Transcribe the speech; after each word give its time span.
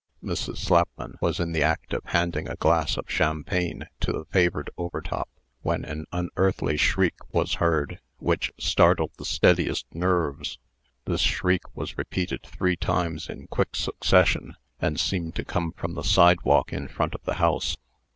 Mrs. 0.23 0.57
Slapman 0.57 1.13
was 1.21 1.39
in 1.39 1.51
the 1.51 1.61
act 1.61 1.93
of 1.93 2.01
handing 2.05 2.47
a 2.49 2.55
glass 2.55 2.97
of 2.97 3.05
champagne 3.07 3.83
to 3.99 4.11
the 4.11 4.25
favored 4.25 4.71
Overtop, 4.75 5.29
when 5.61 5.85
an 5.85 6.07
unearthly 6.11 6.75
shriek 6.75 7.13
was 7.31 7.53
heard, 7.61 7.99
which 8.17 8.51
startled 8.57 9.11
the 9.19 9.25
steadiest 9.25 9.85
nerves. 9.93 10.57
This 11.05 11.21
shriek 11.21 11.75
was 11.77 11.99
repeated 11.99 12.41
three 12.41 12.75
times 12.77 13.29
in 13.29 13.45
quick 13.45 13.75
succession, 13.75 14.55
and 14.79 14.99
seemed 14.99 15.35
to 15.35 15.45
come 15.45 15.71
from 15.71 15.93
the 15.93 16.01
sidewalk 16.03 16.73
in 16.73 16.87
front 16.87 17.13
of 17.13 17.21
the 17.25 17.35
house. 17.35 17.77